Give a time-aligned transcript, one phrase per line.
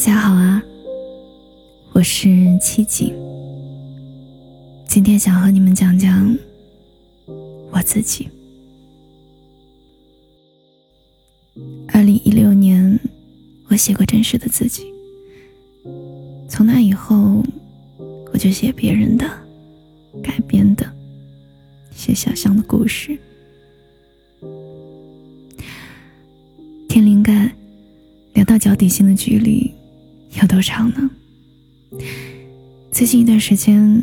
[0.00, 0.62] 大家好啊，
[1.92, 3.14] 我是七景。
[4.88, 6.34] 今天想和你们讲讲
[7.70, 8.26] 我自己。
[11.88, 12.98] 二零一六年，
[13.68, 14.84] 我写过真实的自己。
[16.48, 17.44] 从那以后，
[18.32, 19.26] 我就写别人的、
[20.22, 20.90] 改编的、
[21.94, 23.18] 写想象的故事。
[26.88, 27.54] 天灵盖，
[28.32, 29.70] 聊到脚底心的距离。
[30.40, 31.10] 有多长呢？
[32.90, 34.02] 最近一段时间，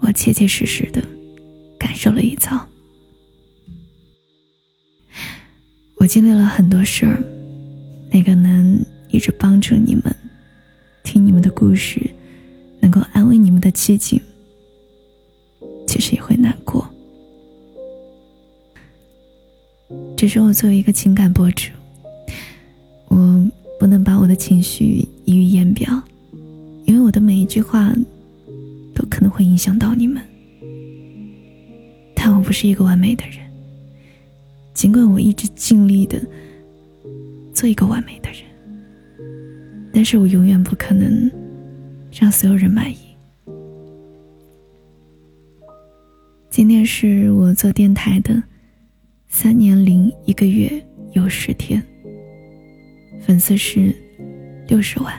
[0.00, 1.02] 我切切实实的
[1.78, 2.68] 感受了一遭。
[5.96, 7.22] 我经历了很多事儿，
[8.12, 10.14] 那个能一直帮助你们、
[11.02, 11.98] 听你们的故事、
[12.80, 14.20] 能够安慰你们的七景，
[15.86, 16.86] 其实也会难过。
[20.18, 21.70] 只是我作为一个情感博主，
[23.06, 23.50] 我。
[23.80, 25.07] 不能把我的情绪
[27.58, 27.92] 句话
[28.94, 30.22] 都可能会影响到你们。
[32.14, 33.38] 但我不是一个完美的人，
[34.72, 36.20] 尽管我一直尽力的
[37.52, 38.42] 做一个完美的人，
[39.92, 41.28] 但是我永远不可能
[42.12, 42.96] 让所有人满意。
[46.48, 48.40] 今天是我做电台的
[49.26, 50.70] 三年零一个月
[51.14, 51.82] 又十天。
[53.26, 53.92] 粉丝是
[54.68, 55.12] 六十万，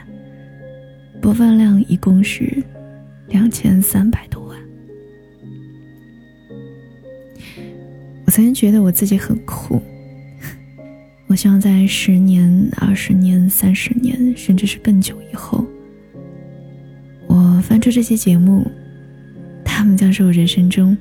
[1.21, 2.63] 播放量一共是
[3.27, 4.57] 两千三百多万。
[8.25, 9.81] 我曾经觉得我自己很酷，
[11.27, 15.65] 我希望在十年、二十年、三十年，甚至是更久以后，
[17.27, 18.65] 我翻出这些节目，
[19.63, 20.97] 他们将是我人生中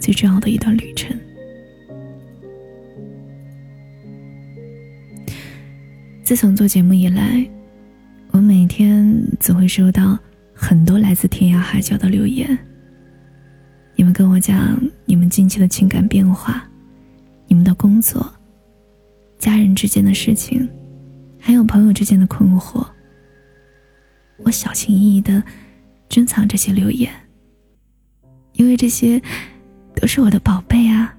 [0.00, 1.16] 最重要的一段旅程。
[6.22, 7.46] 自从做节目以来，
[8.76, 10.18] 天总会收到
[10.52, 12.58] 很多来自天涯海角的留言。
[13.94, 16.68] 你们跟我讲你们近期的情感变化，
[17.46, 18.28] 你们的工作、
[19.38, 20.68] 家人之间的事情，
[21.38, 22.84] 还有朋友之间的困惑。
[24.38, 25.40] 我小心翼翼的
[26.08, 27.12] 珍藏这些留言，
[28.54, 29.22] 因为这些
[29.94, 31.16] 都是我的宝贝啊，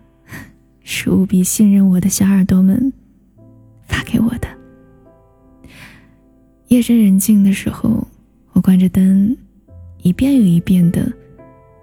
[0.83, 2.91] 是无比信任我的小耳朵们
[3.87, 4.54] 发给我的。
[6.75, 8.05] 夜深人静的时候，
[8.51, 9.33] 我关着灯，
[10.01, 11.09] 一遍又一遍的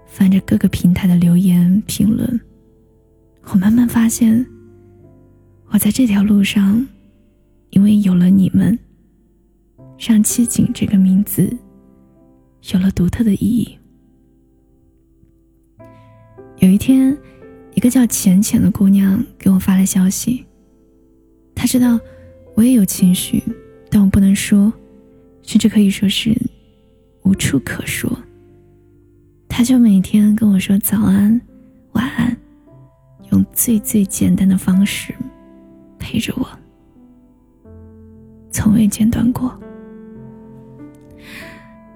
[0.05, 2.39] 翻着各个平台的留言评论。
[3.45, 4.45] 我慢慢发现，
[5.69, 6.87] 我在这条路上，
[7.71, 8.77] 因为有了你们，
[9.97, 11.51] 让七景这个名字
[12.71, 13.75] 有了独特的意义。
[16.59, 17.17] 有一天，
[17.73, 20.45] 一个叫浅浅的姑娘给我发来消息，
[21.55, 21.99] 她知道
[22.53, 23.41] 我也有情绪，
[23.89, 24.71] 但我不能说。
[25.43, 26.35] 甚至可以说是
[27.23, 28.11] 无处可说。
[29.47, 31.39] 他就每天跟我说早安、
[31.91, 32.35] 晚安，
[33.31, 35.13] 用最最简单的方式
[35.99, 36.47] 陪着我，
[38.49, 39.55] 从未间断过。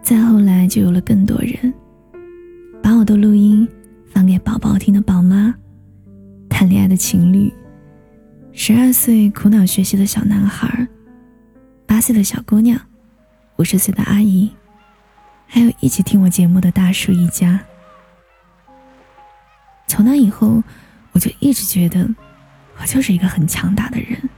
[0.03, 1.74] 再后来，就有了更多人
[2.81, 3.68] 把我的录音
[4.06, 5.53] 放给宝宝听的宝妈、
[6.47, 7.52] 谈恋爱的情侣、
[8.52, 10.88] 十二岁苦恼学习的小男孩、
[11.88, 12.79] 八岁的小姑娘。
[13.57, 14.51] 五十岁的阿姨，
[15.47, 17.59] 还有一起听我节目的大叔一家。
[19.88, 20.62] 从那以后，
[21.12, 22.07] 我就一直觉得，
[22.79, 24.29] 我就是一个很强大的人，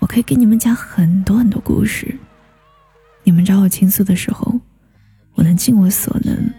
[0.00, 2.12] 我可以给你们讲很多很多故事。
[3.22, 4.58] 你们找我倾诉的时候，
[5.34, 6.52] 我能尽我所能，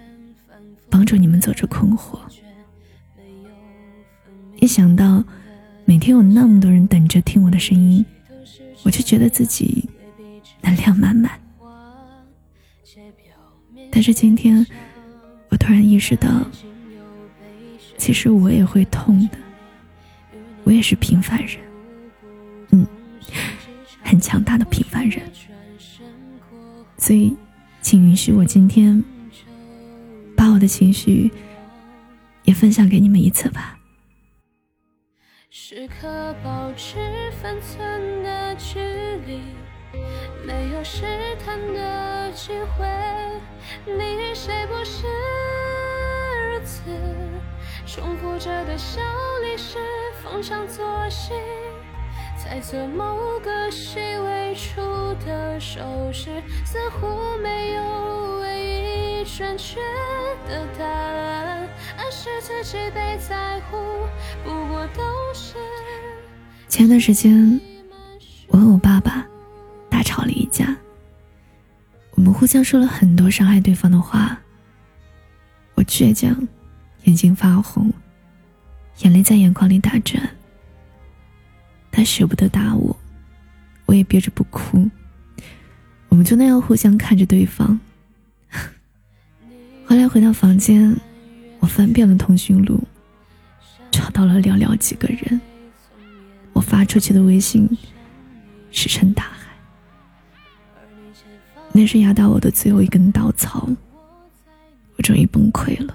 [0.90, 2.20] 帮助你们走出困惑。
[4.62, 5.22] 一想到
[5.84, 8.06] 每天有那么多人等着听我的声音，
[8.84, 9.90] 我就觉得自己
[10.62, 11.32] 能量满满。
[13.96, 14.68] 但是今天，
[15.48, 16.28] 我突然意识到，
[17.98, 19.38] 其实我也会痛的，
[20.66, 21.58] 我也是平凡人，
[22.72, 22.86] 嗯，
[24.04, 25.24] 很强大的平凡人。
[26.98, 27.34] 所以，
[27.82, 29.02] 请允许我今天
[30.36, 31.32] 把我的情绪
[32.44, 33.80] 也分享给你们一次吧。
[35.50, 36.98] 时刻保持
[37.42, 38.78] 分寸的距
[39.26, 39.40] 离。
[40.46, 41.02] 没有试
[41.44, 42.86] 探的机会，
[43.86, 44.16] 你？
[44.16, 45.08] 与谁不是
[46.52, 46.84] 如此？
[47.88, 49.02] 重复着的小
[49.42, 49.78] 历史，
[50.22, 51.34] 逢场作戏，
[52.38, 54.82] 猜测某个细微处
[55.26, 55.82] 的手
[56.14, 56.30] 势，
[56.66, 59.80] 似乎没有唯一准确
[60.48, 61.68] 的答案，
[61.98, 63.78] 暗示自己被在乎，
[64.44, 65.02] 不过都
[65.34, 65.56] 是。
[66.68, 67.60] 前段时间，
[72.46, 74.40] 互相说了很多伤害对方的话。
[75.74, 76.48] 我倔强，
[77.06, 77.92] 眼睛发红，
[79.00, 80.30] 眼泪在眼眶里打转。
[81.92, 82.96] 他舍不得打我，
[83.88, 84.88] 我也憋着不哭。
[86.08, 87.80] 我们就那样互相看着对方。
[89.88, 90.96] 后来回到房间，
[91.60, 92.84] 我翻遍了通讯录，
[93.90, 95.42] 找到了寥寥几个人。
[96.54, 97.68] 我发出去的微信
[98.70, 99.45] 石沉大海。
[101.78, 103.68] 那是压倒我的最后一根稻草。
[104.96, 105.94] 我终于崩溃了。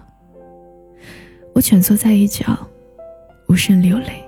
[1.54, 2.54] 我蜷缩在一角，
[3.48, 4.22] 无声流泪。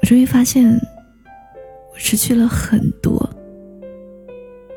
[0.00, 0.72] 我终于发现，
[1.92, 3.28] 我失去了很多。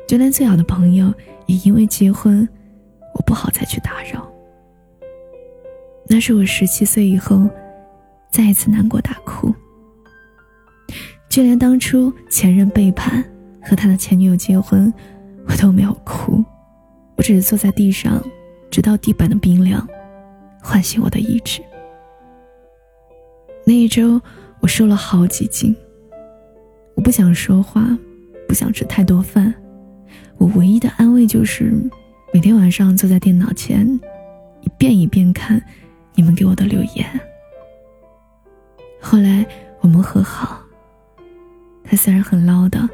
[0.06, 1.10] 就连最好的朋友
[1.46, 2.46] 也因为结婚，
[3.14, 4.30] 我不好再去打扰。
[6.06, 7.48] 那是我十七岁以后，
[8.30, 9.54] 再一次难过大哭。
[11.30, 13.24] 就连当初前任背叛
[13.62, 14.92] 和他的前女友结婚，
[15.46, 16.44] 我都没有哭，
[17.16, 18.22] 我只是坐在地上，
[18.70, 19.86] 直到地板的冰凉，
[20.62, 21.60] 唤醒我的意志。
[23.66, 24.20] 那一周，
[24.60, 25.74] 我瘦了好几斤。
[26.94, 27.86] 我不想说话，
[28.46, 29.54] 不想吃太多饭。
[30.38, 31.72] 我唯一的安慰就是，
[32.32, 33.86] 每天晚上坐在电脑前，
[34.62, 35.62] 一遍一遍看
[36.14, 37.08] 你们给我的留言。
[39.00, 39.46] 后来
[39.80, 40.60] 我们和好，
[41.84, 42.88] 他虽然很唠叨，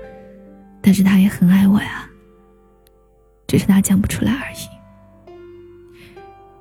[0.81, 2.10] 但是他也很爱我呀。
[3.51, 4.59] 只是他讲不出来而已。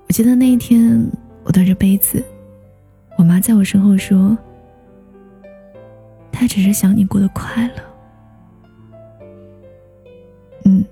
[0.07, 1.07] 我记得那一天，
[1.43, 2.25] 我端着杯子，
[3.15, 4.35] 我妈在我身后说
[6.33, 7.73] ：“他只是想你过得快乐。”
[10.65, 10.83] 嗯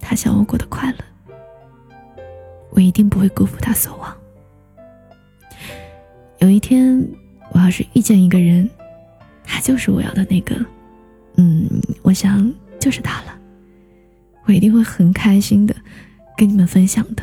[0.00, 0.98] 他想我过得快乐，
[2.70, 4.12] 我一定不会辜负他所望。
[6.38, 7.08] 有一天，
[7.52, 8.68] 我要是遇见一个人，
[9.44, 10.56] 他就是我要的那个，
[11.36, 11.68] 嗯，
[12.02, 13.39] 我想就是他了，
[14.50, 15.72] 我一定会很开心的
[16.36, 17.22] 跟你们分享的。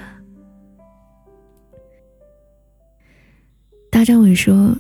[3.92, 4.74] 大张伟说：“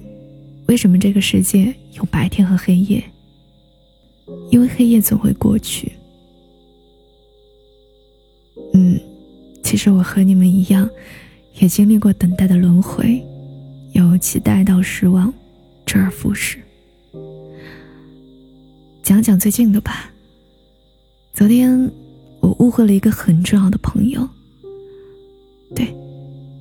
[0.69, 3.03] 为什么这个世界有白天和黑夜？
[4.49, 5.91] 因为黑夜总会过去。”
[8.73, 8.97] 嗯，
[9.61, 10.89] 其实我和你们一样，
[11.55, 13.21] 也经历过等待的轮回，
[13.91, 15.33] 由期待到失望，
[15.85, 16.59] 周而复始。
[19.03, 20.09] 讲讲最近的吧。
[21.33, 21.91] 昨天
[22.47, 24.25] 我误会了一个很重要的朋友，
[25.75, 25.93] 对，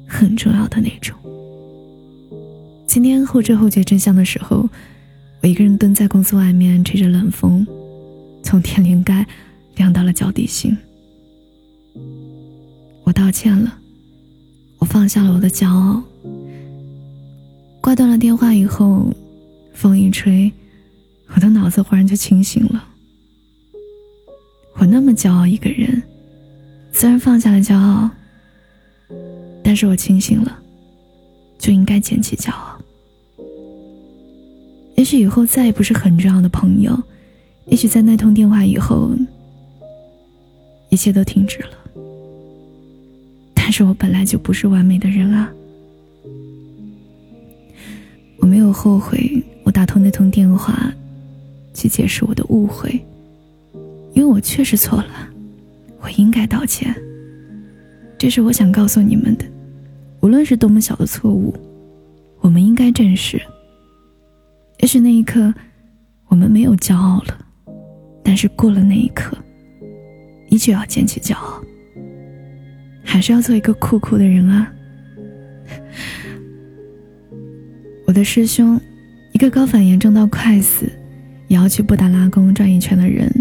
[0.09, 1.17] 很重要的那种。
[2.89, 4.69] 今天后知后觉真相的时候，
[5.43, 7.65] 我一个人蹲在公司外面吹着冷风，
[8.43, 9.25] 从天灵盖
[9.77, 10.77] 凉到了脚底心。
[13.05, 13.79] 我道歉了，
[14.79, 16.03] 我放下了我的骄傲。
[17.81, 19.15] 挂断了电话以后，
[19.73, 20.51] 风一吹，
[21.33, 22.89] 我的脑子忽然就清醒了。
[24.79, 26.03] 我那么骄傲一个人，
[26.93, 28.11] 虽然放下了骄傲，
[29.63, 30.59] 但是我清醒了，
[31.59, 32.79] 就应该捡起骄傲。
[34.97, 36.97] 也许以后再也不是很重要的朋友，
[37.67, 39.11] 也许在那通电话以后，
[40.91, 41.71] 一切都停止了。
[43.55, 45.51] 但是我本来就不是完美的人啊！
[48.39, 50.93] 我没有后悔我打通那通电话，
[51.75, 53.05] 去解释我的误会，
[54.27, 55.31] 我确实错了，
[56.01, 56.95] 我应该道歉。
[58.19, 59.45] 这是我想告诉你们的，
[60.21, 61.55] 无论是多么小的错误，
[62.41, 63.41] 我们应该正视。
[64.81, 65.53] 也许那一刻，
[66.29, 67.47] 我们没有骄傲了，
[68.23, 69.37] 但是过了那一刻，
[70.49, 71.63] 依旧要捡起骄傲。
[73.05, 74.73] 还是要做一个酷酷的人啊！
[78.07, 78.81] 我的师兄，
[79.33, 80.91] 一个高反严重到快死，
[81.49, 83.33] 也要去布达拉宫转一圈的人，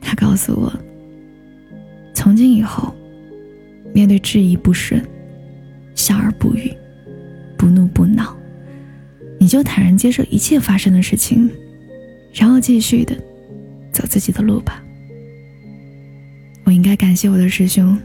[0.00, 0.72] 他告诉我：
[2.14, 2.94] 从今以后，
[3.94, 5.02] 面对质疑不顺，
[5.94, 6.72] 笑而不语，
[7.56, 8.36] 不怒不恼，
[9.38, 11.50] 你就坦然接受一切发生的事情，
[12.32, 13.14] 然后继续的
[13.92, 14.82] 走自己的路吧。
[16.64, 17.98] 我应该感谢我的师兄。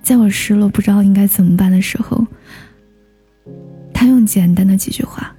[0.00, 2.26] 在我失落不知道应该怎么办的时候，
[3.92, 5.36] 他用简单的几句话，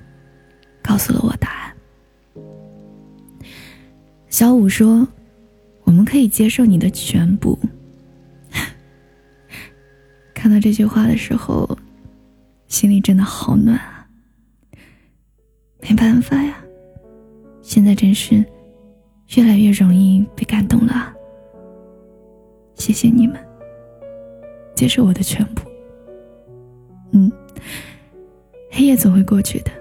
[0.83, 1.73] 告诉了我答案。
[4.29, 5.07] 小五说
[5.89, 7.57] ：“我们可以接受你的全部。”
[10.35, 11.67] 看到这句话的时候，
[12.67, 14.07] 心里真的好暖啊！
[15.81, 16.63] 没办法呀，
[17.63, 18.45] 现在真是
[19.35, 21.11] 越来越容易被感动了。
[22.75, 23.35] 谢谢你们。
[24.75, 25.63] 接受我的全部。
[27.13, 27.31] 嗯，
[28.69, 29.71] 黑夜总会过去的。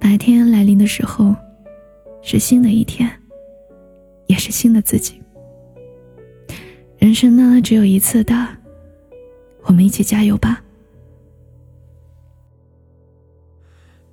[0.00, 1.32] 白天来临的时候，
[2.22, 3.08] 是新的一天，
[4.40, 5.22] 是新的自己。
[6.98, 8.34] 人生呢，只有一次的，
[9.64, 10.62] 我们一起加油吧。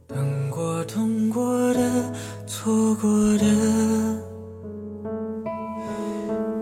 [0.08, 2.14] 等过、痛过的、
[2.46, 3.46] 错过的，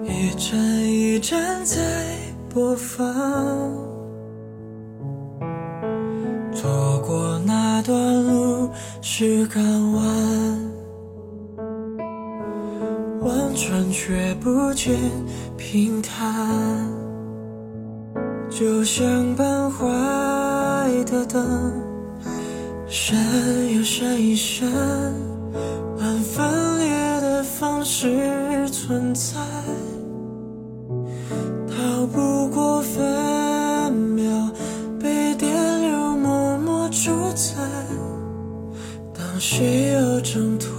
[0.03, 1.81] 一站一站在
[2.49, 3.05] 播放。
[6.51, 8.69] 走过那段路
[9.01, 10.44] 是港湾，
[14.07, 14.95] 却不见
[15.57, 16.87] 平坦，
[18.51, 19.83] 就像半坏
[21.05, 21.43] 的灯。
[22.87, 23.17] 闪
[23.75, 24.71] 又闪一闪，
[25.99, 29.39] 按分裂的方式存在，
[31.67, 34.51] 逃不过分秒
[34.99, 37.55] 被电流默默主宰。
[39.15, 40.74] 当谁又挣脱，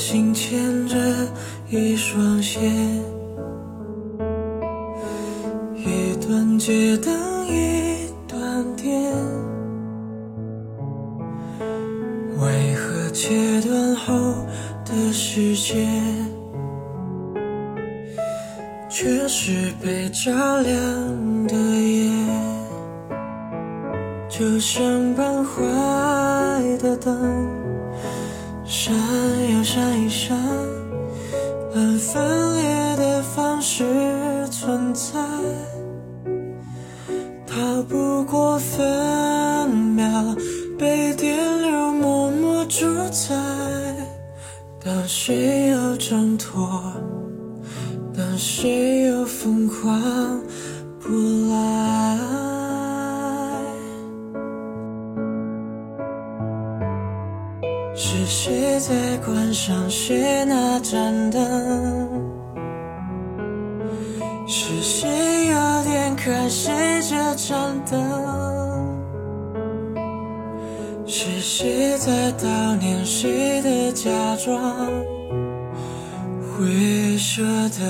[0.00, 0.96] 心牵着
[1.68, 2.62] 一双线，
[5.76, 9.12] 一段街灯一段电，
[12.38, 14.14] 为何切断后
[14.86, 15.86] 的世界，
[18.88, 22.10] 却是被照亮的夜？
[24.30, 24.82] 就像
[25.14, 25.60] 半坏
[26.78, 27.39] 的灯。
[46.40, 46.82] 脱，
[48.16, 50.40] 当谁又疯狂
[50.98, 51.08] 不
[51.52, 52.18] 来。
[57.94, 61.40] 是谁在关上谁那盏灯？
[64.46, 68.00] 是谁又点开谁这盏灯？
[71.06, 74.54] 是谁在悼念谁的假装
[76.60, 77.80] 会舍得？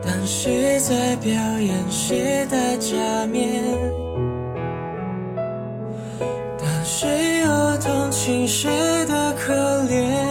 [0.00, 3.64] 当谁在表演谁的假面？
[6.56, 8.70] 当谁又同情谁
[9.06, 9.52] 的可
[9.88, 10.22] 怜？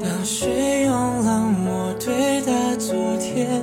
[0.00, 3.62] 当谁用冷漠对待昨天？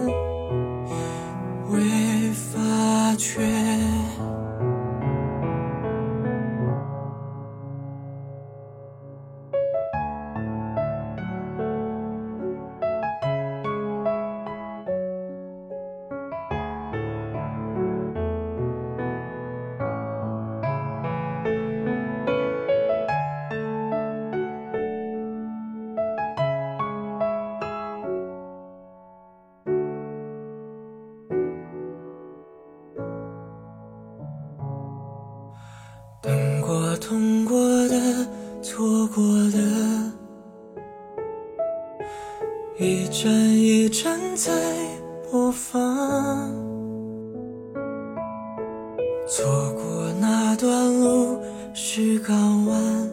[49.30, 51.40] 错过那段路
[51.72, 53.10] 是港湾，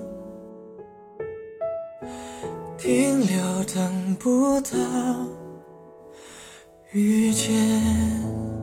[2.78, 4.70] 停留等不到
[6.92, 8.55] 遇见。